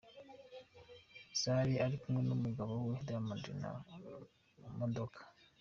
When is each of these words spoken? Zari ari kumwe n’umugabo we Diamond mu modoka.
Zari 1.41 1.73
ari 1.85 1.95
kumwe 2.01 2.21
n’umugabo 2.27 2.71
we 2.85 2.95
Diamond 3.05 3.45
mu 4.61 4.71
modoka. 4.79 5.19